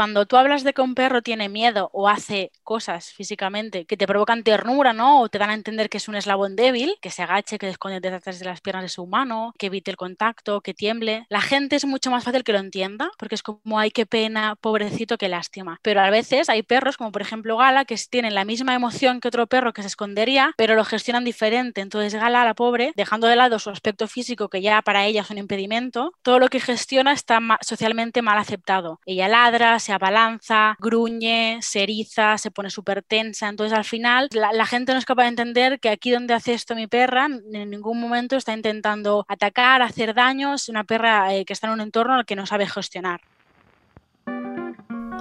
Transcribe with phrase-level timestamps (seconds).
[0.00, 4.06] cuando tú hablas de que un perro tiene miedo o hace cosas físicamente que te
[4.06, 5.20] provocan ternura, ¿no?
[5.20, 8.00] O te dan a entender que es un eslabón débil, que se agache, que esconde
[8.00, 11.76] detrás de las piernas de su humano, que evite el contacto, que tiemble, la gente
[11.76, 15.28] es mucho más fácil que lo entienda, porque es como, ay, qué pena, pobrecito, qué
[15.28, 15.78] lástima.
[15.82, 19.28] Pero a veces hay perros, como por ejemplo Gala, que tienen la misma emoción que
[19.28, 21.82] otro perro que se escondería, pero lo gestionan diferente.
[21.82, 25.30] Entonces Gala, la pobre, dejando de lado su aspecto físico, que ya para ella es
[25.30, 28.98] un impedimento, todo lo que gestiona está socialmente mal aceptado.
[29.04, 33.48] Ella ladra, se abalanza, gruñe, se eriza, se pone súper tensa.
[33.48, 36.74] Entonces al final la, gente no es capaz de entender que aquí donde hace esto
[36.74, 41.66] mi perra, en ningún momento está intentando atacar, hacer daños, una perra eh, que está
[41.66, 43.20] en un entorno al que no sabe gestionar.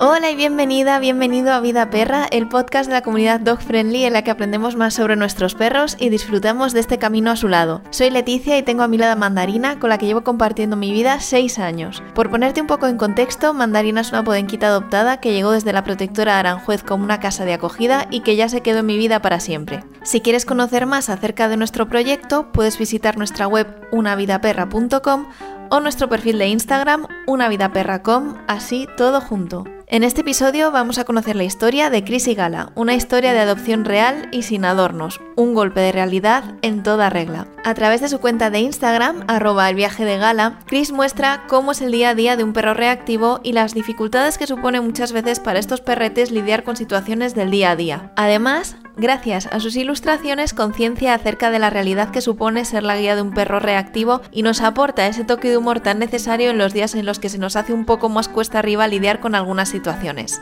[0.02, 4.14] Hola y bienvenida, bienvenido a Vida Perra, el podcast de la comunidad Dog Friendly en
[4.14, 7.82] la que aprendemos más sobre nuestros perros y disfrutamos de este camino a su lado.
[7.90, 11.20] Soy Leticia y tengo a mi lado Mandarina, con la que llevo compartiendo mi vida
[11.20, 12.02] 6 años.
[12.16, 15.84] Por ponerte un poco en contexto, Mandarina es una podenquita adoptada que llegó desde la
[15.84, 19.22] protectora Aranjuez como una casa de acogida y que ya se quedó en mi vida
[19.22, 19.84] para siempre.
[20.04, 25.26] Si quieres conocer más acerca de nuestro proyecto, puedes visitar nuestra web unavidaperra.com
[25.72, 29.66] o nuestro perfil de Instagram unavidaperra.com, así todo junto.
[29.92, 33.40] En este episodio vamos a conocer la historia de Chris y Gala, una historia de
[33.40, 37.48] adopción real y sin adornos, un golpe de realidad en toda regla.
[37.66, 41.72] A través de su cuenta de Instagram, arroba el viaje de Gala, Chris muestra cómo
[41.72, 45.12] es el día a día de un perro reactivo y las dificultades que supone muchas
[45.12, 48.12] veces para estos perretes lidiar con situaciones del día a día.
[48.16, 53.16] Además, Gracias a sus ilustraciones, conciencia acerca de la realidad que supone ser la guía
[53.16, 56.74] de un perro reactivo y nos aporta ese toque de humor tan necesario en los
[56.74, 59.70] días en los que se nos hace un poco más cuesta arriba lidiar con algunas
[59.70, 60.42] situaciones.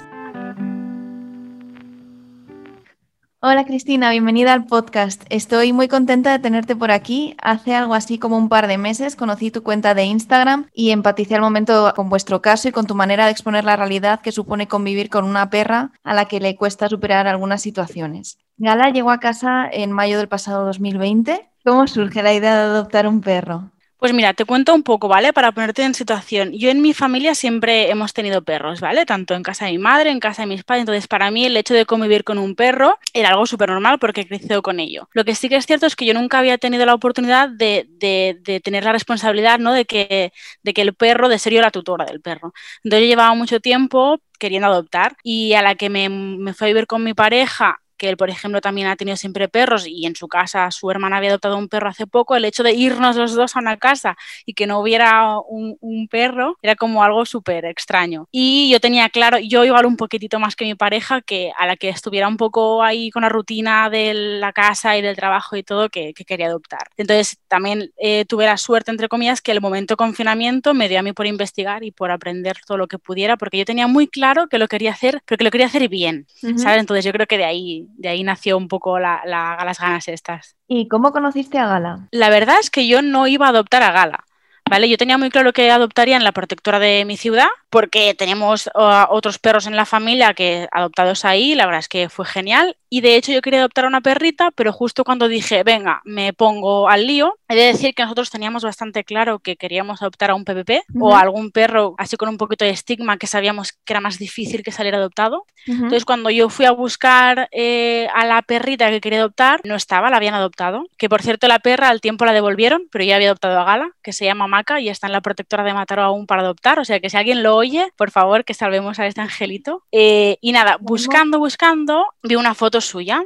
[3.39, 5.23] Hola Cristina, bienvenida al podcast.
[5.30, 7.36] Estoy muy contenta de tenerte por aquí.
[7.39, 11.36] Hace algo así como un par de meses conocí tu cuenta de Instagram y empaticé
[11.36, 14.67] al momento con vuestro caso y con tu manera de exponer la realidad que supone
[14.67, 18.39] convivir con una perra a la que le cuesta superar algunas situaciones.
[18.59, 21.47] Gala llegó a casa en mayo del pasado 2020.
[21.63, 23.71] ¿Cómo surge la idea de adoptar un perro?
[23.99, 25.32] Pues mira, te cuento un poco, ¿vale?
[25.32, 26.52] Para ponerte en situación.
[26.54, 29.05] Yo en mi familia siempre hemos tenido perros, ¿vale?
[29.05, 30.82] Tanto en casa de mi madre, en casa de mis padres.
[30.82, 34.21] Entonces, para mí el hecho de convivir con un perro era algo súper normal porque
[34.21, 35.08] he crecido con ello.
[35.14, 37.87] Lo que sí que es cierto es que yo nunca había tenido la oportunidad de,
[37.89, 39.73] de, tener la responsabilidad, ¿no?
[39.73, 40.32] De que,
[40.64, 42.53] de que el perro, de ser yo la tutora del perro.
[42.83, 46.70] Entonces, yo llevaba mucho tiempo queriendo adoptar y a la que me, me fui a
[46.70, 50.15] vivir con mi pareja que él, por ejemplo, también ha tenido siempre perros y en
[50.15, 53.33] su casa su hermana había adoptado un perro hace poco, el hecho de irnos los
[53.33, 54.15] dos a una casa
[54.45, 55.77] y que no hubiera un,
[56.09, 58.27] perro era como algo súper extraño.
[58.31, 61.75] Y yo tenía claro, yo igual un poquitito más que mi pareja, que a la
[61.75, 65.64] que estuviera un poco ahí con la rutina de la casa y del trabajo y
[65.64, 66.89] todo, que, quería adoptar.
[66.97, 70.99] Entonces también eh, tuve la suerte, entre comillas, que el momento de confinamiento me dio
[70.99, 74.08] a mí por investigar y por aprender todo lo que pudiera, porque yo tenía muy
[74.08, 76.27] claro que lo quería hacer, pero que lo quería hacer bien,
[76.58, 76.79] ¿sabes?
[76.79, 80.55] Entonces yo creo que de ahí de ahí nació un poco las ganas estas.
[80.67, 82.08] ¿Y cómo conociste a Gala?
[82.11, 84.23] La verdad es que yo no iba a adoptar a Gala.
[84.70, 84.89] ¿Vale?
[84.89, 89.39] Yo tenía muy claro que adoptaría en la protectora de mi ciudad, porque tenemos otros
[89.39, 92.77] perros en la familia que adoptados ahí, la verdad es que fue genial.
[92.89, 96.32] Y de hecho yo quería adoptar a una perrita, pero justo cuando dije, venga, me
[96.32, 100.36] pongo al lío, he de decir que nosotros teníamos bastante claro que queríamos adoptar a
[100.36, 103.94] un PPP o a algún perro así con un poquito de estigma que sabíamos que
[103.94, 105.45] era más difícil que salir adoptado.
[105.66, 110.10] Entonces cuando yo fui a buscar eh, a la perrita que quería adoptar, no estaba,
[110.10, 110.86] la habían adoptado.
[110.98, 113.89] Que por cierto la perra al tiempo la devolvieron, pero ya había adoptado a Gala,
[114.02, 114.48] que se llama
[114.80, 116.80] Y está en la protectora de Mataró aún para adoptar.
[116.80, 119.84] O sea que si alguien lo oye, por favor que salvemos a este angelito.
[119.92, 123.23] Eh, y nada, buscando, buscando, vi una foto suya.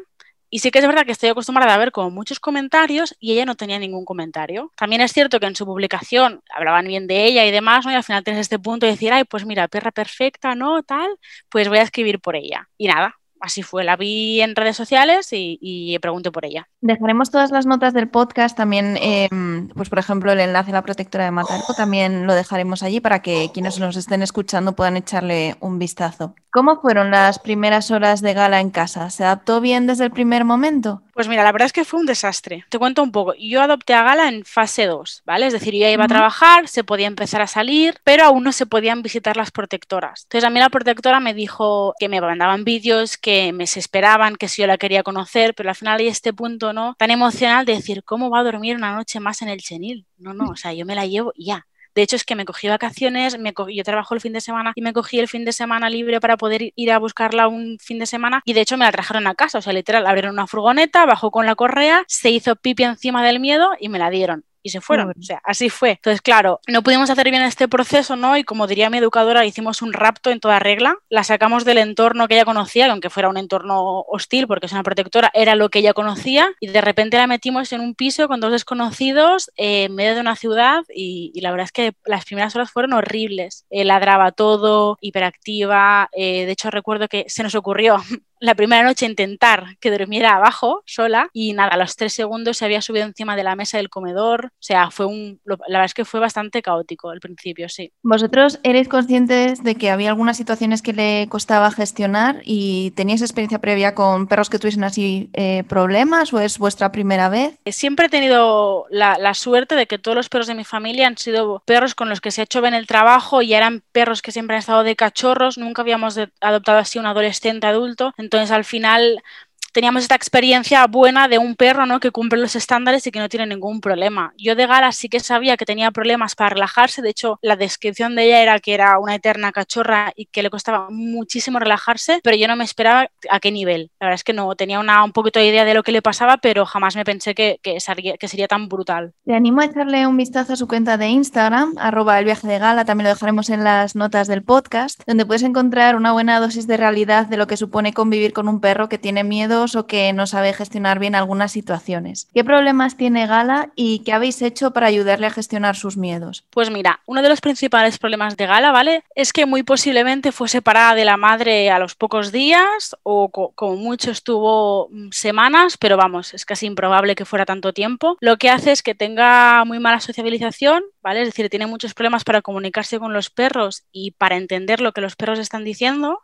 [0.53, 3.45] Y sí que es verdad que estoy acostumbrada a ver como muchos comentarios y ella
[3.45, 4.69] no tenía ningún comentario.
[4.75, 7.91] También es cierto que en su publicación hablaban bien de ella y demás, ¿no?
[7.91, 10.83] Y al final tienes este punto de decir, ay, pues mira, perra perfecta, ¿no?
[10.83, 11.09] Tal,
[11.47, 12.67] pues voy a escribir por ella.
[12.77, 16.67] Y nada, así fue, la vi en redes sociales y, y pregunté por ella.
[16.79, 20.81] Dejaremos todas las notas del podcast, también, em, pues por ejemplo, el enlace a la
[20.83, 25.55] protectora de Matarco, también lo dejaremos allí para que quienes nos estén escuchando puedan echarle
[25.59, 26.35] un vistazo.
[26.53, 29.09] ¿Cómo fueron las primeras horas de gala en casa?
[29.09, 31.01] ¿Se adaptó bien desde el primer momento?
[31.13, 32.65] Pues mira, la verdad es que fue un desastre.
[32.67, 33.33] Te cuento un poco.
[33.39, 35.47] Yo adopté a Gala en fase 2, ¿vale?
[35.47, 38.51] Es decir, yo ya iba a trabajar, se podía empezar a salir, pero aún no
[38.51, 40.23] se podían visitar las protectoras.
[40.23, 44.49] Entonces a mí la protectora me dijo que me mandaban vídeos, que me esperaban, que
[44.49, 46.95] si yo la quería conocer, pero al final hay este punto, ¿no?
[46.97, 50.05] Tan emocional de decir, ¿cómo va a dormir una noche más en el chenil?
[50.17, 51.65] No, no, o sea, yo me la llevo ya.
[51.95, 54.81] De hecho, es que me cogí vacaciones, me yo trabajo el fin de semana y
[54.81, 58.05] me cogí el fin de semana libre para poder ir a buscarla un fin de
[58.05, 61.05] semana y de hecho me la trajeron a casa, o sea, literal, abrieron una furgoneta,
[61.05, 64.69] bajó con la correa, se hizo pipi encima del miedo y me la dieron y
[64.69, 65.09] se fueron.
[65.09, 65.91] O sea, así fue.
[65.91, 68.37] Entonces, claro, no pudimos hacer bien este proceso, ¿no?
[68.37, 70.95] Y como diría mi educadora, hicimos un rapto en toda regla.
[71.09, 74.71] La sacamos del entorno que ella conocía, que aunque fuera un entorno hostil, porque es
[74.71, 76.49] una protectora, era lo que ella conocía.
[76.59, 80.21] Y de repente la metimos en un piso con dos desconocidos eh, en medio de
[80.21, 80.83] una ciudad.
[80.93, 83.65] Y, la verdad es que las primeras horas fueron horribles.
[83.69, 86.09] Eh, ladraba todo, hiperactiva.
[86.11, 87.97] Eh, de hecho, recuerdo que se nos ocurrió
[88.41, 92.65] la primera noche intentar que durmiera abajo sola y nada, a los tres segundos se
[92.65, 94.47] había subido encima de la mesa del comedor.
[94.47, 97.91] O sea, fue un, la verdad es que fue bastante caótico al principio, sí.
[98.01, 103.59] ¿Vosotros erais conscientes de que había algunas situaciones que le costaba gestionar y teníais experiencia
[103.59, 107.59] previa con perros que tuviesen así eh, problemas o es vuestra primera vez?
[107.67, 111.17] Siempre he tenido la, la, suerte de que todos los perros de mi familia han
[111.17, 114.31] sido perros con los que se ha hecho bien el trabajo y eran perros que
[114.31, 118.13] siempre han estado de cachorros, nunca habíamos adoptado así un adolescente adulto.
[118.17, 119.21] Entonces, al final,
[119.71, 121.99] teníamos esta experiencia buena de un perro ¿no?
[121.99, 124.33] que cumple los estándares y que no tiene ningún problema.
[124.37, 128.15] Yo de Gala sí que sabía que tenía problemas para relajarse, de hecho la descripción
[128.15, 132.35] de ella era que era una eterna cachorra y que le costaba muchísimo relajarse, pero
[132.35, 133.91] yo no me esperaba a qué nivel.
[133.99, 136.01] La verdad es que no tenía una, un poquito de idea de lo que le
[136.01, 139.13] pasaba, pero jamás me pensé que, que, sería, que sería tan brutal.
[139.25, 142.59] Te animo a echarle un vistazo a su cuenta de Instagram, arroba el viaje de
[142.59, 146.67] Gala, también lo dejaremos en las notas del podcast, donde puedes encontrar una buena dosis
[146.67, 150.11] de realidad de lo que supone convivir con un perro que tiene miedo o que
[150.13, 152.27] no sabe gestionar bien algunas situaciones.
[152.33, 156.45] ¿Qué problemas tiene Gala y qué habéis hecho para ayudarle a gestionar sus miedos?
[156.49, 159.03] Pues mira, uno de los principales problemas de Gala, ¿vale?
[159.15, 163.75] Es que muy posiblemente fue separada de la madre a los pocos días o como
[163.75, 168.17] mucho estuvo mm, semanas, pero vamos, es casi improbable que fuera tanto tiempo.
[168.19, 171.21] Lo que hace es que tenga muy mala sociabilización, ¿vale?
[171.21, 175.01] Es decir, tiene muchos problemas para comunicarse con los perros y para entender lo que
[175.01, 176.19] los perros están diciendo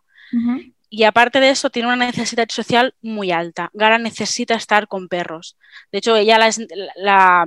[0.90, 3.70] y aparte de eso tiene una necesidad social muy alta.
[3.74, 5.58] Gara necesita estar con perros.
[5.92, 6.50] De hecho, ella la,
[6.96, 7.46] la,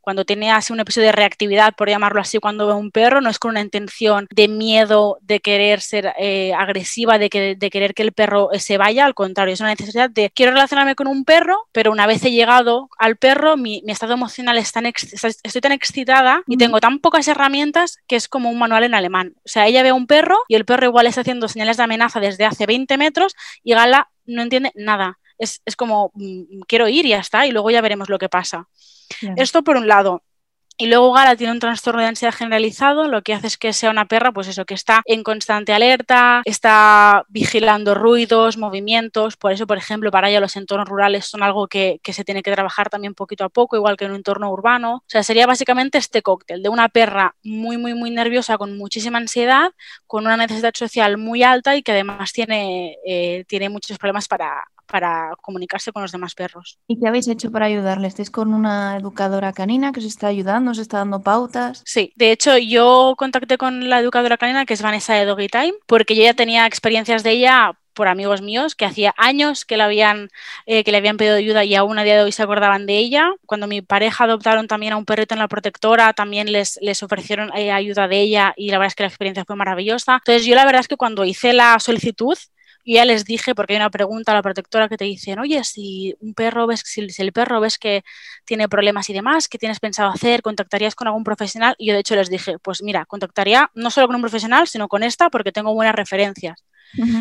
[0.00, 3.30] cuando tiene así un episodio de reactividad, por llamarlo así, cuando ve un perro, no
[3.30, 7.94] es con una intención de miedo, de querer ser eh, agresiva, de, que, de querer
[7.94, 11.06] que el perro eh, se vaya, al contrario, es una necesidad de quiero relacionarme con
[11.06, 15.60] un perro, pero una vez he llegado al perro, mi, estado emocional es tan estoy
[15.60, 19.34] tan excitada y tengo tan pocas herramientas que es como un manual en alemán.
[19.38, 21.82] O sea, ella ve a un perro y el perro igual está haciendo señales de
[21.82, 23.34] amenaza desde hace 20 metros
[23.64, 25.18] y Gala no entiende nada.
[25.38, 28.28] Es, es como, mm, quiero ir y ya está, y luego ya veremos lo que
[28.28, 28.68] pasa.
[29.36, 30.22] Esto por un lado.
[30.80, 33.90] Y luego Gala tiene un trastorno de ansiedad generalizado, lo que hace es que sea
[33.90, 39.36] una perra, pues eso, que está en constante alerta, está vigilando ruidos, movimientos.
[39.36, 42.44] Por eso, por ejemplo, para ella los entornos rurales son algo que, que, se tiene
[42.44, 44.98] que trabajar también poquito a poco, igual que en un entorno urbano.
[44.98, 49.18] O sea, sería básicamente este cóctel de una perra muy, muy, muy nerviosa, con muchísima
[49.18, 49.72] ansiedad,
[50.06, 54.62] con una necesidad social muy alta y que además tiene, eh, tiene muchos problemas para,
[54.90, 56.78] para comunicarse con los demás perros.
[56.88, 58.08] ¿Y qué habéis hecho para ayudarle?
[58.08, 61.82] ¿Estáis con una educadora canina que os está ayudando, os está dando pautas?
[61.84, 65.74] Sí, de hecho yo contacté con la educadora canina que es Vanessa de Doggy Time
[65.86, 69.82] porque yo ya tenía experiencias de ella por amigos míos que hacía años que le
[69.82, 70.28] habían,
[70.66, 72.96] eh, que le habían pedido ayuda y aún a día de hoy se acordaban de
[72.96, 73.32] ella.
[73.44, 77.50] Cuando mi pareja adoptaron también a un perrito en la protectora, también les, les ofrecieron
[77.56, 80.20] eh, ayuda de ella y la verdad es que la experiencia fue maravillosa.
[80.24, 82.38] Entonces yo la verdad es que cuando hice la solicitud,
[82.88, 85.62] y ya les dije, porque hay una pregunta a la protectora que te dicen, oye,
[85.62, 88.02] si un perro ves, si, el perro ves que
[88.46, 90.40] tiene problemas y demás, ¿qué tienes pensado hacer?
[90.40, 91.74] ¿Contactarías con algún profesional?
[91.76, 94.88] Y yo de hecho les dije, pues mira, contactaría no solo con un profesional, sino
[94.88, 96.64] con esta porque tengo buenas referencias.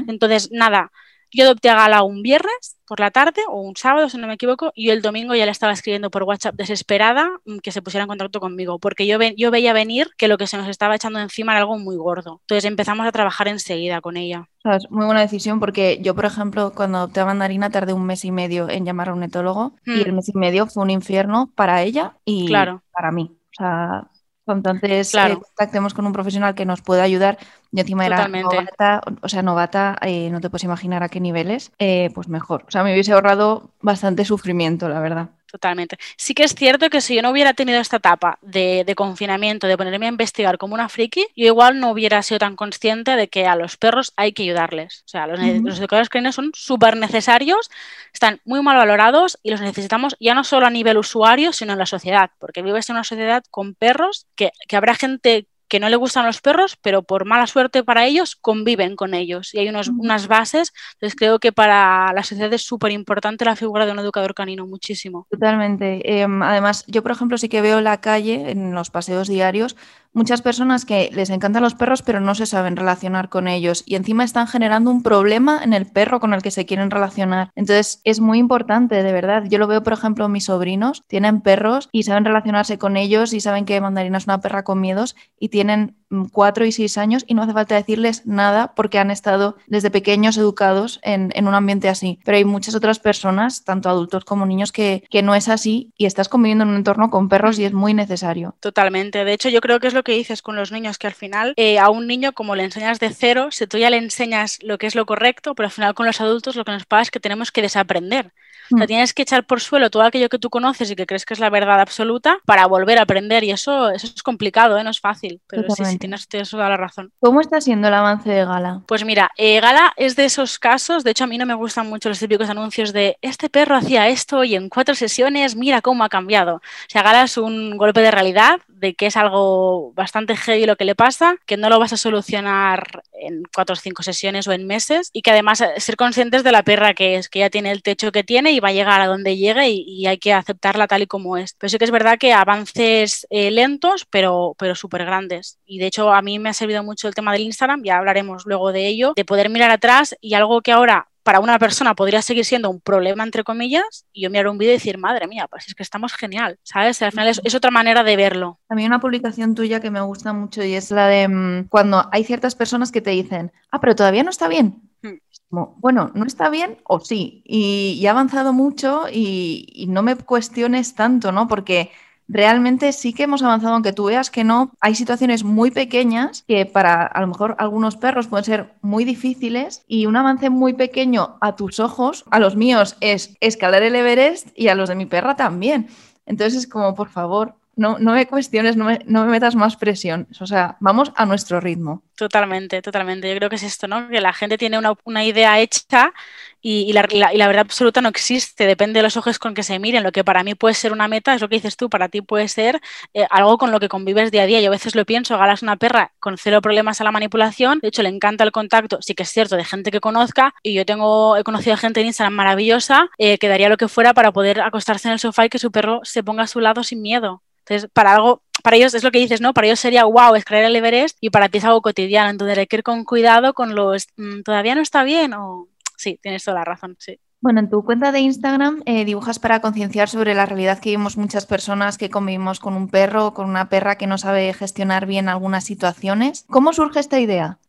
[0.07, 0.89] Entonces, nada,
[1.31, 4.35] yo adopté a Gala un viernes por la tarde o un sábado, si no me
[4.35, 8.03] equivoco, y el domingo ya le estaba escribiendo por WhatsApp desesperada mm, que se pusiera
[8.03, 11.19] en contacto conmigo, porque yo, yo veía venir que lo que se nos estaba echando
[11.19, 12.39] encima era algo muy gordo.
[12.43, 14.47] Entonces empezamos a trabajar enseguida con ella.
[14.63, 18.23] Es muy buena decisión porque yo, por ejemplo, cuando adopté a Mandarina tardé un mes
[18.25, 20.15] y medio en llamar a un etólogo y el mm.
[20.15, 23.31] mes y medio fue un infierno para ella y para mí.
[23.33, 24.07] O sea,
[24.53, 27.37] entonces, eh, contactemos con un profesional que nos pueda ayudar.
[27.71, 31.71] Yo encima era novata, o sea, novata, eh, no te puedes imaginar a qué niveles,
[31.79, 32.63] eh, pues mejor.
[32.67, 35.29] O sea, me hubiese ahorrado bastante sufrimiento, la verdad.
[35.57, 35.97] Totalmente.
[36.17, 39.75] Sí que es cierto que si yo no hubiera tenido esta etapa de, confinamiento, de
[39.75, 43.47] ponerme a investigar como una friki, yo igual no hubiera sido tan consciente de que
[43.47, 45.01] a los perros hay que ayudarles.
[45.07, 47.71] O sea, los, educadores caninos son súper necesarios,
[48.13, 51.79] están muy mal valorados y los necesitamos ya no solo a nivel usuario, sino en
[51.79, 55.89] la sociedad, porque vives en una sociedad con perros que, que habrá gente que no
[55.89, 59.69] le gustan los perros, pero por mala suerte para ellos conviven con ellos y hay
[59.69, 60.73] unos, unas bases.
[60.93, 64.65] Entonces creo que para la sociedad es súper importante la figura de un educador canino,
[64.65, 65.27] muchísimo.
[65.29, 66.21] Totalmente.
[66.21, 69.75] Em, además, yo por ejemplo sí que veo la calle en los paseos diarios
[70.13, 73.95] muchas personas que les encantan los perros pero no se saben relacionar con ellos y
[73.95, 77.51] encima están generando un problema en el perro con el que se quieren relacionar.
[77.55, 79.43] Entonces es muy importante, de verdad.
[79.49, 83.41] Yo lo veo, por ejemplo, mis sobrinos tienen perros y saben relacionarse con ellos y
[83.41, 87.23] saben que Mandarina es una perra con miedos y tienen mm, cuatro y seis años
[87.27, 91.89] y no hace falta decirles nada porque han estado desde pequeños educados en, un ambiente
[91.89, 92.19] así.
[92.25, 96.05] Pero hay muchas otras personas, tanto adultos como niños, que, que no es así y
[96.05, 98.55] estás conviviendo en un entorno con perros y es muy necesario.
[98.59, 99.23] Totalmente.
[99.23, 101.53] De hecho, yo creo que es lo que dices con los niños, que al final
[101.57, 104.77] eh, a un niño como le enseñas de cero, si tú ya le enseñas lo
[104.77, 107.11] que es lo correcto, pero al final con los adultos lo que nos pasa es
[107.11, 108.31] que tenemos que desaprender.
[108.73, 108.87] O sea, mm.
[108.87, 111.39] tienes que echar por suelo todo aquello que tú conoces y que crees que es
[111.39, 113.43] la verdad absoluta para volver a aprender.
[113.43, 114.83] Y eso, eso es complicado, ¿eh?
[114.83, 115.41] no es fácil.
[115.47, 117.11] Pero sí, sí, tienes, toda la razón.
[117.19, 118.81] ¿Cómo está siendo el avance de Gala?
[118.87, 121.03] Pues mira, eh, Gala es de esos casos.
[121.03, 124.07] De hecho, a mí no me gustan mucho los típicos anuncios de este perro hacía
[124.07, 126.55] esto y en cuatro sesiones, mira cómo ha cambiado.
[126.55, 130.75] O sea, Gala es un golpe de realidad de que es algo bastante heavy lo
[130.75, 134.51] que le pasa, que no lo vas a solucionar en cuatro o cinco sesiones o
[134.51, 137.49] en meses y que además eh, ser conscientes de la perra que es, que ya
[137.49, 140.33] tiene el techo que tiene y va a llegar a donde llegue y, hay que
[140.33, 141.55] aceptarla tal y como es.
[141.57, 145.59] Pero sí que es verdad que avances eh, lentos, pero, pero súper grandes.
[145.65, 148.45] Y de hecho a mí me ha servido mucho el tema del Instagram, ya hablaremos
[148.45, 152.21] luego de ello, de poder mirar atrás y algo que ahora para una persona podría
[152.21, 155.45] seguir siendo un problema, entre comillas, y yo mirar un vídeo y decir, madre mía,
[155.49, 157.01] pues es que estamos genial, ¿sabes?
[157.01, 158.61] Al final es, otra manera de verlo.
[158.69, 162.07] A mí una publicación tuya que me gusta mucho y es la de mm, cuando
[162.13, 164.86] hay ciertas personas que te dicen, ah, pero todavía no está bien.
[165.01, 165.17] Hmm.
[165.49, 170.95] bueno, no está bien o sí, y, ha avanzado mucho y, y no me cuestiones
[170.95, 171.47] tanto, ¿no?
[171.47, 171.91] Porque
[172.27, 176.65] realmente sí que hemos avanzado, aunque tú veas que no, hay situaciones muy pequeñas que
[176.65, 181.37] para a lo mejor algunos perros pueden ser muy difíciles y un avance muy pequeño
[181.41, 185.05] a tus ojos, a los míos es escalar el Everest y a los de mi
[185.05, 185.87] perra también.
[186.25, 190.27] Entonces es como, por favor, no, me cuestiones, no me, metas más presión.
[190.39, 192.01] O sea, vamos a nuestro ritmo.
[192.15, 193.29] Totalmente, totalmente.
[193.29, 194.09] Yo creo que es esto, ¿no?
[194.09, 196.11] Que la gente tiene una, idea hecha
[196.59, 198.65] y, la, y, la, verdad absoluta no existe.
[198.65, 200.01] Depende de los ojos con que se miren.
[200.01, 202.21] Lo que para mí puede ser una meta, es lo que dices tú, para ti
[202.21, 202.81] puede ser
[203.13, 204.59] eh, algo con lo que convives día a día.
[204.59, 207.79] Yo a veces lo pienso, galas una perra con cero problemas a la manipulación.
[207.79, 210.55] De hecho, le encanta el contacto, sí que es cierto, de gente que conozca.
[210.63, 213.87] Y yo tengo, he conocido a gente en Instagram maravillosa eh, que daría lo que
[213.87, 216.59] fuera para poder acostarse en el sofá y que su perro se ponga a su
[216.59, 217.43] lado sin miedo.
[217.67, 219.53] Entonces, para algo, para ellos es lo que dices, ¿no?
[219.53, 222.29] Para ellos sería wow, escalar el Everest y para ti es algo cotidiano.
[222.29, 226.19] Entonces hay que ir con cuidado con los mm, todavía no está bien o sí,
[226.21, 227.19] tienes toda la razón, sí.
[227.39, 231.17] Bueno, en tu cuenta de Instagram eh, dibujas para concienciar sobre la realidad que vivimos
[231.17, 235.05] muchas personas que convivimos con un perro o con una perra que no sabe gestionar
[235.05, 236.45] bien algunas situaciones.
[236.49, 237.59] ¿Cómo surge esta idea?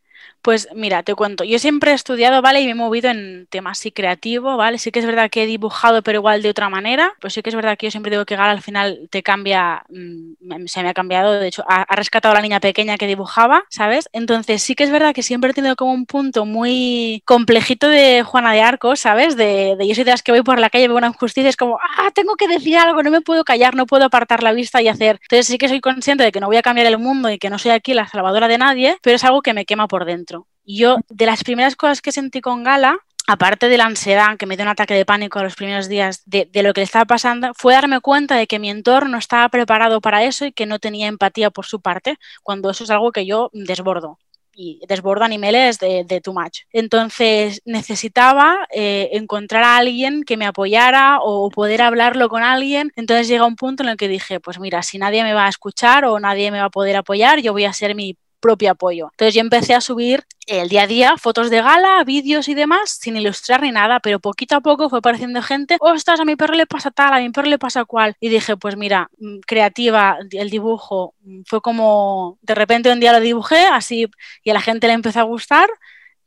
[0.41, 2.61] Pues mira, te cuento, yo siempre he estudiado, ¿vale?
[2.61, 4.77] Y me he movido en temas así creativos, ¿vale?
[4.77, 7.13] Sí que es verdad que he dibujado, pero igual de otra manera.
[7.19, 9.83] Pues sí que es verdad que yo siempre digo que Gal al final te cambia,
[9.89, 13.65] mm, se me ha cambiado, de hecho, ha, rescatado a la niña pequeña que dibujaba,
[13.69, 14.09] ¿sabes?
[14.13, 18.23] Entonces sí que es verdad que siempre he tenido como un punto muy complejito de
[18.23, 19.35] Juana de Arco, ¿sabes?
[19.35, 21.57] De, de yo soy de las que voy por la calle, veo una injusticia, es
[21.57, 24.81] como, ah, tengo que decir algo, no me puedo callar, no puedo apartar la vista
[24.81, 25.19] y hacer.
[25.23, 27.49] Entonces sí que soy consciente de que no voy a cambiar el mundo y que
[27.49, 30.28] no soy aquí la salvadora de nadie, pero es algo que me quema por dentro.
[30.71, 34.55] Yo, de las primeras cosas que sentí con Gala, aparte de la ansiedad, que me
[34.55, 37.53] dio un ataque de pánico a los primeros días de, lo que le estaba pasando,
[37.55, 40.77] fue darme cuenta de que mi entorno no estaba preparado para eso y que no
[40.77, 44.19] tenía empatía por su parte, cuando eso es algo que yo desbordo
[44.53, 46.59] y desbordo a niveles de, de too much.
[46.71, 52.91] Entonces necesitaba eh, encontrar a alguien que me apoyara o poder hablarlo con alguien.
[52.95, 55.49] Entonces llega un punto en el que dije, pues mira, si nadie me va a
[55.49, 59.09] escuchar o nadie me va a poder apoyar, yo voy a ser mi propio apoyo.
[59.11, 62.97] Entonces yo empecé a subir el día a día fotos de gala, vídeos y demás,
[63.01, 66.55] sin ilustrar ni nada, pero poquito a poco fue apareciendo gente, ostras, a mi perro
[66.55, 68.15] le pasa tal, a mi perro le pasa cual.
[68.19, 73.13] Y dije, pues mira, mm, creativa, el dibujo, mm, fue como, de repente un día
[73.13, 74.07] lo dibujé así
[74.43, 75.69] y a la gente le empezó a gustar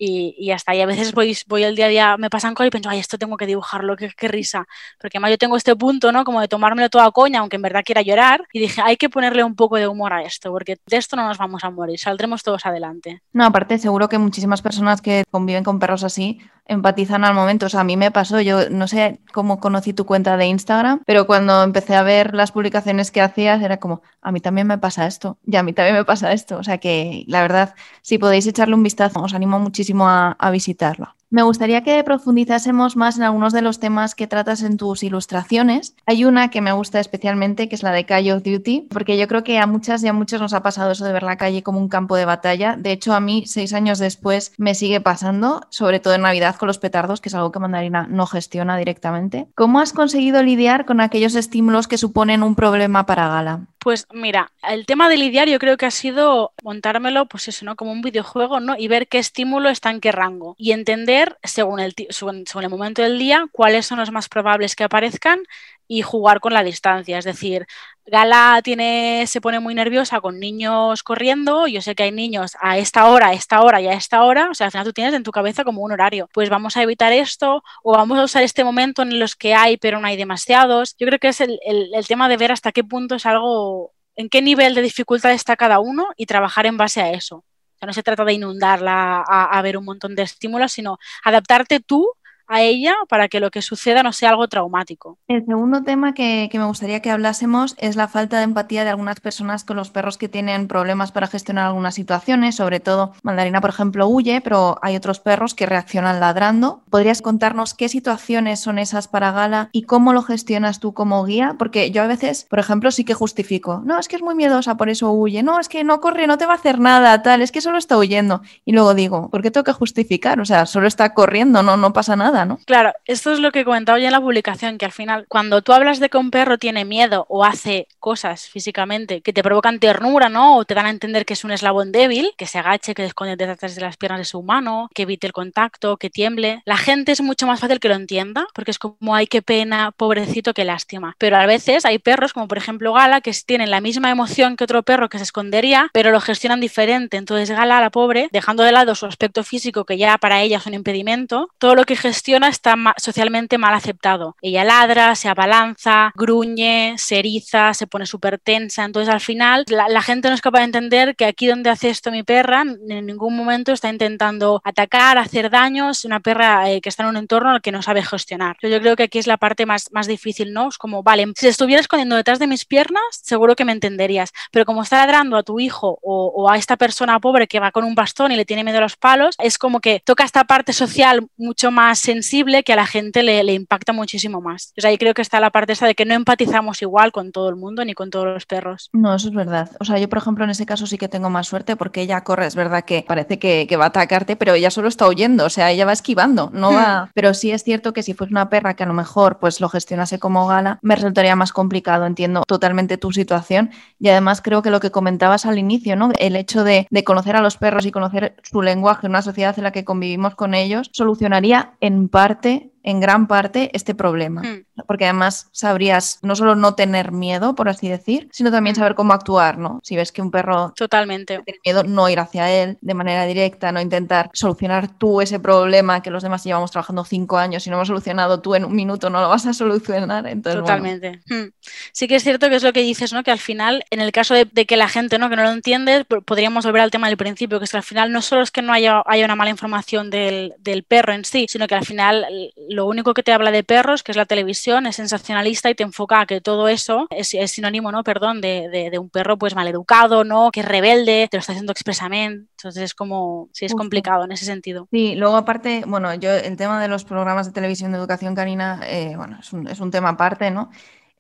[0.05, 0.81] y, hasta ahí.
[0.81, 3.19] A veces voy, voy el día a día, me pasan cosas y pienso, ay, esto
[3.19, 4.67] tengo que dibujarlo, qué, qué risa.
[5.01, 6.25] Porque además yo tengo este punto, ¿no?
[6.25, 8.45] Como de tomármelo toda coña, aunque en verdad quiera llorar.
[8.53, 11.27] Y dije, hay que ponerle un poco de humor a esto, porque de esto no
[11.27, 13.23] nos vamos a morir, saldremos todos adelante.
[13.33, 17.67] No, aparte, seguro que muchísimas personas que conviven con perros así empatizan al momento.
[17.67, 21.03] O sea, a mí me pasó, yo no sé cómo conocí tu cuenta de Instagram,
[21.07, 24.79] pero cuando empecé a ver las publicaciones que hacías era como, a mí también me
[24.79, 26.59] pasa esto, y a mí también me pasa esto.
[26.59, 30.51] O sea que la verdad, si podéis echarle un vistazo, os animo muchísimo a, a
[30.51, 31.17] visitarla.
[31.33, 35.97] Me gustaría que profundizásemos más en algunos de los temas que tratas en tus ilustraciones.
[36.05, 39.27] Hay una que me gusta especialmente, que es la de Call of Duty, porque yo
[39.29, 41.63] creo que a muchas y a muchos nos ha pasado eso de ver la calle
[41.63, 42.77] como un campo de batalla.
[42.77, 46.67] De hecho, a mí, seis años después, me sigue pasando, sobre todo en Navidad con
[46.67, 49.49] los petardos, que es algo que Mandarina no gestiona directamente.
[49.55, 53.69] ¿Cómo has conseguido lidiar con aquellos estímulos que suponen un problema para Gala?
[53.83, 57.75] Pues mira, el tema de lidiar yo creo que ha sido montármelo, pues eso, ¿no?
[57.75, 58.77] Como un videojuego, ¿no?
[58.79, 60.55] Y ver qué estímulo está en qué rango.
[60.57, 64.85] Y entender, según el, según, el momento del día, cuáles son los más probables que
[64.85, 65.43] aparezcan
[65.89, 67.19] y jugar con la distancia.
[67.19, 67.67] Es decir,
[68.13, 71.67] Gala tiene, se pone muy nerviosa con niños corriendo.
[71.67, 74.51] Yo sé que hay niños a esta hora, a esta hora y a esta hora.
[74.51, 76.29] O sea, al final tú tienes en tu cabeza como un horario.
[76.35, 79.79] Pues vamos a evitar esto o vamos a usar este momento en los que hay,
[79.79, 80.95] pero no hay demasiados.
[80.99, 84.29] Yo creo que es el, el tema de ver hasta qué punto es algo en
[84.29, 87.47] qué nivel de dificultad está cada uno y trabajar en base a eso.
[87.81, 92.13] No se trata de inundarla a ver un montón de estímulos, sino adaptarte tú
[92.53, 95.19] a ella para que lo que suceda no sea algo traumático.
[95.27, 99.21] El segundo tema que, me gustaría que hablásemos es la falta de empatía de algunas
[99.21, 103.71] personas con los perros que tienen problemas para gestionar algunas situaciones, sobre todo Mandarina, por
[103.71, 106.83] ejemplo, huye, pero hay otros perros que reaccionan ladrando.
[106.91, 111.57] ¿Podrías contarnos qué situaciones son esas para Gala y cómo lo gestionas tú como guía?
[111.59, 114.77] Porque yo a veces, por ejemplo, sí que justifico, no, es que es muy miedosa,
[114.77, 117.41] por eso huye, no, es que no corre, no te va a hacer nada, tal,
[117.41, 118.43] es que solo está huyendo.
[118.67, 120.39] Y luego digo, ¿por qué tengo que justificar?
[120.39, 122.42] O sea, solo está corriendo, no, no pasa nada.
[122.67, 125.63] Claro, esto es lo que he comentado ya en la publicación, que al final, cuando
[125.63, 129.79] tú hablas de que un perro tiene miedo o hace cosas físicamente que te provocan
[129.79, 130.57] ternura, ¿no?
[130.57, 133.37] O te dan a entender que es un eslabón débil, que se agache, que esconde
[133.37, 136.63] detrás de las piernas de su humano, que evite el contacto, que tiemble.
[136.65, 139.93] La gente es mucho más fácil que lo entienda, porque es como, ay, qué pena,
[139.93, 141.15] pobrecito, qué lástima.
[141.19, 144.65] Pero a veces hay perros, como por ejemplo Gala, que tienen la misma emoción que
[144.65, 147.17] otro perro que se escondería, pero lo gestionan diferente.
[147.17, 150.67] Entonces Gala, la pobre, dejando de lado su aspecto físico, que ya para ella es
[150.67, 154.37] un impedimento, todo lo que gestiona está socialmente mal aceptado.
[154.43, 158.85] Ella ladra, se abalanza, gruñe, se eriza, se pone súper tensa.
[158.85, 162.11] Entonces al final la, gente no es capaz de entender que aquí donde hace esto
[162.11, 166.05] mi perra, en ningún momento está intentando atacar, hacer daños.
[166.05, 168.57] Una perra eh, que está en un entorno al que no sabe gestionar.
[168.63, 170.69] Yo, creo que aquí es la parte más, más difícil, ¿no?
[170.69, 174.33] Es como, vale, si estuviera escondiendo detrás de mis piernas, seguro que me entenderías.
[174.51, 177.73] Pero como está ladrando a tu hijo o, o a esta persona pobre que va
[177.73, 180.45] con un bastón y le tiene miedo a los palos, es como que toca esta
[180.45, 184.69] parte social mucho más sensible que a la gente le, impacta muchísimo más.
[184.69, 187.49] Entonces ahí creo que está la parte esa de que no empatizamos igual con todo
[187.49, 188.91] el mundo ni con todos los perros.
[188.93, 189.71] No, eso es verdad.
[189.81, 192.23] O sea, yo por ejemplo en ese caso sí que tengo más suerte porque ella
[192.23, 195.51] corre, es verdad que parece que, va a atacarte, pero ella solo está huyendo, o
[195.51, 197.05] sea, ella va esquivando, no va...
[197.05, 197.11] Hmm.
[197.15, 199.69] Pero sí es cierto que si fuese una perra que a lo mejor pues lo
[199.71, 204.71] gestionase como gala, me resultaría más complicado, entiendo totalmente tu situación y además creo que
[204.71, 206.11] lo que comentabas al inicio, ¿no?
[206.19, 209.55] El hecho de, de conocer a los perros y conocer su lenguaje en una sociedad
[209.57, 214.43] en la que convivimos con ellos, solucionaría en parte en gran parte este problema.
[214.43, 214.65] Hmm.
[214.87, 218.79] Porque además sabrías no solo no tener miedo, por así decir, sino también hmm.
[218.79, 219.81] saber cómo actuar, ¿no?
[219.83, 221.41] Si ves que un perro Totalmente.
[221.45, 226.03] tiene miedo, no ir hacia él de manera directa, no intentar solucionar tú ese problema
[226.03, 229.11] que los demás llevamos trabajando cinco años y no hemos solucionado tú en un minuto,
[229.11, 230.27] no lo vas a solucionar.
[230.27, 231.21] Entonces, Totalmente.
[231.29, 231.51] Hmm.
[231.93, 233.23] Sí que es cierto que es lo que dices, ¿no?
[233.23, 235.29] Que al final, en el caso de, que la gente, ¿no?
[235.29, 238.13] Que no lo entiende, podríamos volver al tema del principio, que es que al final
[238.13, 241.47] no solo es que no haya, haya una mala información del, del perro en sí,
[241.49, 242.27] sino que al final
[242.73, 245.83] lo único que te habla de perros, que es la televisión, es sensacionalista y te
[245.83, 248.03] enfoca a que todo eso es, sinónimo, ¿no?
[248.03, 250.51] Perdón, de, un perro pues maleducado, ¿no?
[250.51, 252.49] Que es rebelde, te lo está haciendo expresamente.
[252.57, 254.89] Entonces es como, sí es complicado en ese sentido.
[254.91, 258.81] Sí, luego aparte, bueno, yo el tema de los programas de televisión de educación canina,
[258.87, 260.71] eh, bueno, es un, es un, tema aparte, ¿no?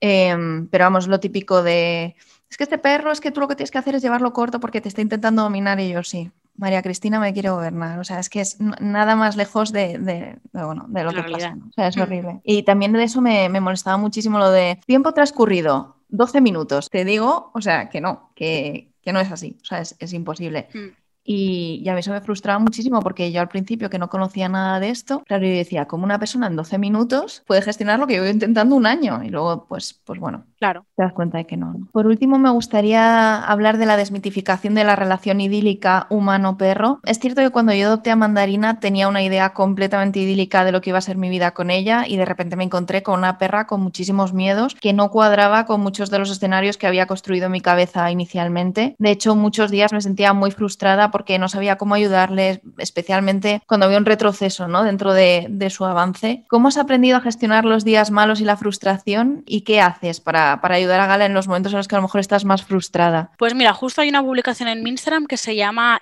[0.00, 2.16] Em, pero vamos, lo típico de,
[2.50, 4.60] es que este perro, es que tú lo que tienes que hacer es llevarlo corto
[4.60, 6.30] porque te está intentando dominar y yo sí.
[6.56, 7.98] María Cristina me quiere gobernar.
[7.98, 11.56] O sea, es que es nada más lejos de, bueno, de lo que pasa.
[11.68, 12.00] O sea, es mm.
[12.00, 12.40] horrible.
[12.44, 16.88] Y también de eso me, molestaba muchísimo lo de tiempo transcurrido, 12 minutos.
[16.90, 19.56] Te digo, o sea, que no, que, no es así.
[19.62, 20.68] O sea, es, imposible.
[20.74, 21.01] Mm.
[21.24, 24.80] Y, a mí eso me frustraba muchísimo porque yo al principio que no conocía nada
[24.80, 28.16] de esto, claro, yo decía, como una persona en 12 minutos puede gestionar lo que
[28.16, 29.22] yo voy intentando un año.
[29.22, 30.86] Y luego, pues, pues bueno, claro.
[30.96, 31.74] te das cuenta de que no.
[31.92, 37.00] Por último, me gustaría hablar de la desmitificación de la relación idílica humano-perro.
[37.04, 40.80] Es cierto que cuando yo adopté a Mandarina tenía una idea completamente idílica de lo
[40.80, 43.38] que iba a ser mi vida con ella y de repente me encontré con una
[43.38, 47.46] perra con muchísimos miedos que no cuadraba con muchos de los escenarios que había construido
[47.46, 48.96] en mi cabeza inicialmente.
[48.98, 53.86] De hecho, muchos días me sentía muy frustrada porque no sabía cómo ayudarles, especialmente cuando
[53.86, 54.82] había un retroceso ¿no?
[54.82, 56.44] dentro de, su avance.
[56.48, 60.60] ¿Cómo has aprendido a gestionar los días malos y la frustración y qué haces para,
[60.60, 63.30] ayudar a Gala en los momentos en los que a lo mejor estás más frustrada?
[63.38, 66.00] Pues mira, justo hay una publicación en Instagram que se llama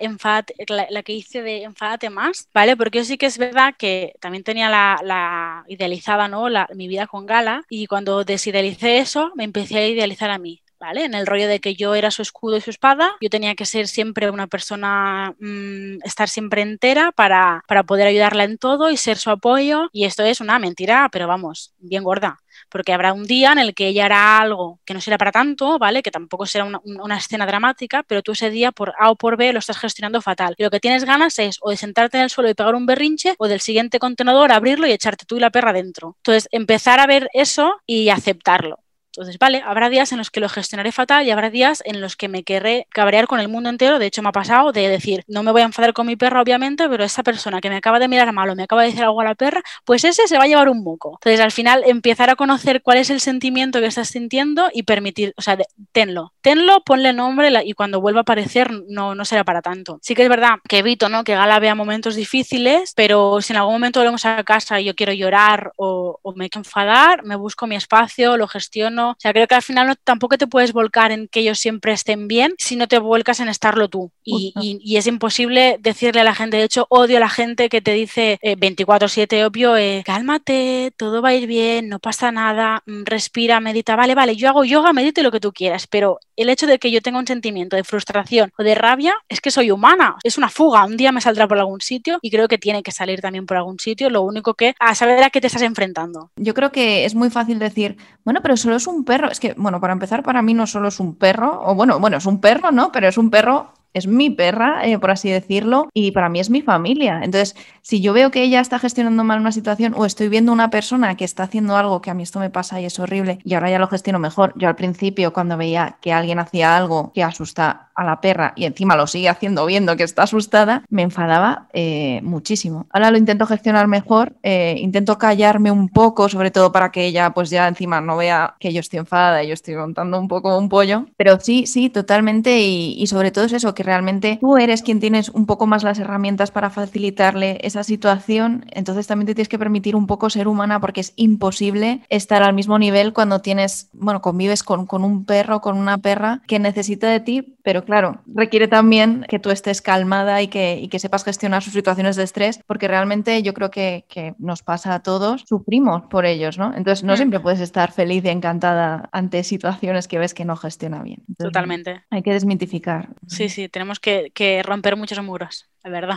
[0.68, 2.76] la, que hice de Enfádate más, ¿vale?
[2.76, 6.46] Porque yo sí que es verdad que también tenía la, idealizada, ¿no?
[6.74, 11.04] mi vida con Gala y cuando desidealicé eso me empecé a idealizar a mí ¿vale?
[11.04, 13.66] En el rollo de que yo era su escudo y su espada, yo tenía que
[13.66, 18.96] ser siempre una persona, mmm, estar siempre entera para, para poder ayudarla en todo y
[18.96, 19.88] ser su apoyo.
[19.92, 22.38] Y esto es una mentira, pero vamos, bien gorda
[22.68, 25.78] porque habrá un día en el que ella hará algo que no será para tanto,
[25.78, 26.02] ¿vale?
[26.02, 29.36] Que tampoco será una, una, escena dramática, pero tú ese día por A o por
[29.36, 30.54] B lo estás gestionando fatal.
[30.58, 32.86] Y lo que tienes ganas es o de sentarte en el suelo y pegar un
[32.86, 36.16] berrinche o del siguiente contenedor abrirlo y echarte tú y la perra dentro.
[36.18, 38.78] Entonces, empezar a ver eso y aceptarlo.
[39.20, 42.16] Entonces, vale, habrá días en los que lo gestionaré fatal y habrá días en los
[42.16, 43.98] que me querré cabrear con el mundo entero.
[43.98, 46.40] De hecho, me ha pasado de decir, no me voy a enfadar con mi perra,
[46.40, 49.04] obviamente, pero esa persona que me acaba de mirar mal o me acaba de decir
[49.04, 51.18] algo a la perra, pues ese se va a llevar un moco.
[51.20, 55.34] Entonces, al final, empezar a conocer cuál es el sentimiento que estás sintiendo y permitir,
[55.36, 55.58] o sea,
[55.92, 56.32] tenlo.
[56.40, 59.98] Tenlo, ponle nombre y cuando vuelva a aparecer no, no será para tanto.
[60.00, 61.24] Sí que es verdad que evito, ¿no?
[61.24, 64.94] Que Gala vea momentos difíciles, pero si en algún momento volvemos a casa y yo
[64.94, 69.32] quiero llorar o, o me quiero enfadar, me busco mi espacio, lo gestiono o sea,
[69.32, 72.54] creo que al final no, tampoco te puedes volcar en que ellos siempre estén bien
[72.58, 74.10] si no te vuelcas en estarlo tú.
[74.24, 77.80] Y, y, es imposible decirle a la gente, de hecho, odio a la gente que
[77.80, 82.82] te dice eh, 24/7, obvio, eh, cálmate, todo va a ir bien, no pasa nada,
[82.86, 86.48] mm, respira, medita, vale, vale, yo hago yoga, medite lo que tú quieras, pero el
[86.48, 89.70] hecho de que yo tenga un sentimiento de frustración o de rabia es que soy
[89.70, 92.82] humana, es una fuga, un día me saldrá por algún sitio y creo que tiene
[92.82, 95.62] que salir también por algún sitio, lo único que a saber a qué te estás
[95.62, 96.30] enfrentando.
[96.36, 99.30] Yo creo que es muy fácil decir, bueno, pero solo es un perro.
[99.30, 102.16] Es que, bueno, para empezar, para mí no solo es un perro, o bueno, bueno,
[102.18, 102.92] es un perro, ¿no?
[102.92, 106.50] Pero es un perro es mi perra, eh, por así decirlo, y para mí es
[106.50, 107.20] mi familia.
[107.22, 110.70] Entonces, si yo veo que ella está gestionando mal una situación o estoy viendo una
[110.70, 113.54] persona que está haciendo algo que a mí esto me pasa y es horrible y
[113.54, 117.22] ahora ya lo gestiono mejor, yo al principio cuando veía que alguien hacía algo que
[117.22, 121.68] asusta a la perra y encima lo sigue haciendo viendo que está asustada, me enfadaba
[121.74, 122.86] eh, muchísimo.
[122.90, 127.30] Ahora lo intento gestionar mejor, eh, intento callarme un poco, sobre todo para que ella
[127.34, 130.56] pues ya encima no vea que yo estoy enfadada y yo estoy montando un poco
[130.56, 135.00] un pollo, pero sí, sí, totalmente y, sobre todo es eso, realmente tú eres quien
[135.00, 139.58] tienes un poco más las herramientas para facilitarle esa situación, entonces también te tienes que
[139.58, 144.20] permitir un poco ser humana porque es imposible estar al mismo nivel cuando tienes, bueno,
[144.20, 148.68] convives con, con un perro, con una perra que necesita de ti, pero claro, requiere
[148.68, 152.60] también que tú estés calmada y que, y que sepas gestionar sus situaciones de estrés,
[152.66, 156.74] porque realmente yo creo que, que nos pasa a todos, sufrimos por ellos, ¿no?
[156.74, 157.16] Entonces no mm.
[157.16, 161.22] siempre puedes estar feliz y encantada ante situaciones que ves que no gestiona bien.
[161.28, 162.02] Entonces, Totalmente.
[162.10, 163.08] Hay que desmitificar.
[163.26, 166.16] Sí, sí, tenemos que, que romper muchos muros, es verdad.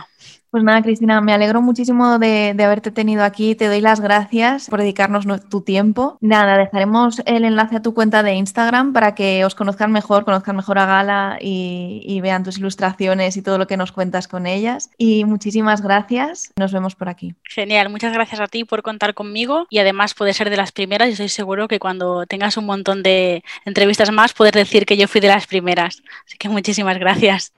[0.50, 3.56] Pues nada, Cristina, me alegro muchísimo de, de, haberte tenido aquí.
[3.56, 6.16] Te doy las gracias por dedicarnos tu tiempo.
[6.20, 10.54] Nada, dejaremos el enlace a tu cuenta de Instagram para que os conozcan mejor, conozcan
[10.54, 14.46] mejor a Gala y, y vean tus ilustraciones y todo lo que nos cuentas con
[14.46, 14.90] ellas.
[14.96, 16.52] Y muchísimas gracias.
[16.56, 17.34] Nos vemos por aquí.
[17.42, 21.08] Genial, muchas gracias a ti por contar conmigo y además poder ser de las primeras.
[21.08, 25.08] Y estoy seguro que cuando tengas un montón de entrevistas más, poder decir que yo
[25.08, 26.02] fui de las primeras.
[26.26, 27.52] Así que muchísimas gracias.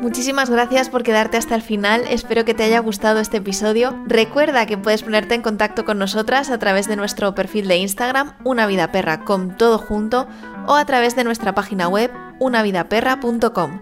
[0.00, 4.00] Muchísimas gracias por quedarte hasta el final, espero que te haya gustado este episodio.
[4.06, 8.34] Recuerda que puedes ponerte en contacto con nosotras a través de nuestro perfil de Instagram,
[8.44, 10.28] Una Vida Perra con todo junto,
[10.68, 13.80] o a través de nuestra página web, unavidaperra.com.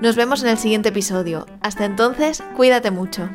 [0.00, 1.44] Nos vemos en el siguiente episodio.
[1.60, 3.28] Hasta entonces, cuídate mucho.